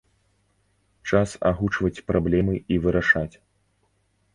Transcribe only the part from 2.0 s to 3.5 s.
праблемы і вырашаць.